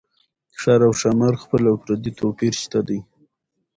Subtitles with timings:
[0.59, 2.99] ښار او ښامار خپل او پردي توپير شته دي